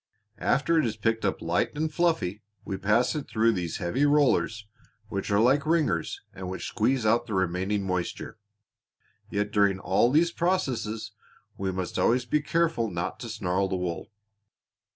After 0.39 0.79
it 0.79 0.85
is 0.87 0.97
picked 0.97 1.23
up 1.23 1.43
light 1.43 1.77
and 1.77 1.93
fluffy 1.93 2.41
we 2.65 2.75
pass 2.75 3.13
it 3.13 3.29
through 3.29 3.51
these 3.51 3.77
heavy 3.77 4.03
rollers, 4.03 4.65
which 5.09 5.29
are 5.29 5.39
like 5.39 5.63
wringers 5.63 6.19
and 6.33 6.49
which 6.49 6.65
squeeze 6.67 7.05
out 7.05 7.27
the 7.27 7.35
remaining 7.35 7.83
moisture. 7.83 8.39
Yet 9.29 9.51
during 9.51 9.77
all 9.77 10.09
these 10.09 10.31
processes 10.31 11.11
we 11.55 11.71
must 11.71 11.99
always 11.99 12.25
be 12.25 12.41
careful 12.41 12.89
not 12.89 13.19
to 13.19 13.29
snarl 13.29 13.67
the 13.67 13.75
wool. 13.75 14.07